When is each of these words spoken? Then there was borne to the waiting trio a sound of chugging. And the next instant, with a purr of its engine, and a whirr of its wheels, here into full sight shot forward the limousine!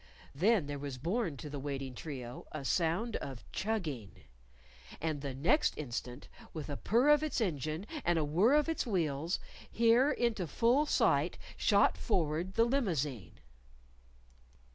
Then 0.33 0.65
there 0.65 0.79
was 0.79 0.97
borne 0.97 1.37
to 1.37 1.47
the 1.47 1.59
waiting 1.59 1.93
trio 1.93 2.47
a 2.51 2.65
sound 2.65 3.17
of 3.17 3.43
chugging. 3.51 4.23
And 4.99 5.21
the 5.21 5.35
next 5.35 5.77
instant, 5.77 6.27
with 6.53 6.69
a 6.71 6.75
purr 6.75 7.09
of 7.09 7.21
its 7.21 7.39
engine, 7.39 7.85
and 8.03 8.17
a 8.17 8.25
whirr 8.25 8.55
of 8.55 8.67
its 8.67 8.87
wheels, 8.87 9.39
here 9.69 10.09
into 10.11 10.47
full 10.47 10.87
sight 10.87 11.37
shot 11.55 11.99
forward 11.99 12.55
the 12.55 12.65
limousine! 12.65 13.41